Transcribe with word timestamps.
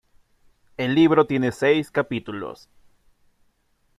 El 0.77 0.95
libro 0.95 1.27
tiene 1.27 1.51
seis 1.51 1.91
capítulos. 1.91 2.67